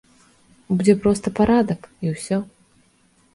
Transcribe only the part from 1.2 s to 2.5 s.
парадак, і ўсё.